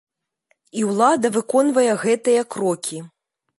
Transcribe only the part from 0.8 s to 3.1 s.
ўлада выконвае гэтыя крокі.